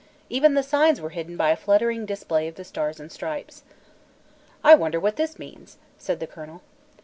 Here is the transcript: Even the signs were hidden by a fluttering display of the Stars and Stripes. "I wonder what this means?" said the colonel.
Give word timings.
Even 0.31 0.55
the 0.55 0.63
signs 0.63 0.99
were 0.99 1.11
hidden 1.11 1.37
by 1.37 1.51
a 1.51 1.55
fluttering 1.55 2.07
display 2.07 2.47
of 2.47 2.55
the 2.55 2.63
Stars 2.63 2.99
and 2.99 3.11
Stripes. 3.11 3.61
"I 4.63 4.73
wonder 4.73 4.99
what 4.99 5.15
this 5.15 5.37
means?" 5.37 5.77
said 5.99 6.19
the 6.19 6.25
colonel. 6.25 6.63